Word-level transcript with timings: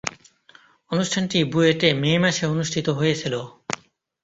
অনুষ্ঠানটি 0.91 1.37
বুয়েটে 1.43 1.89
মে 1.93 2.11
মাসে 2.23 2.43
অনুষ্ঠিত 2.45 2.87
হয়েছিলো। 2.99 3.41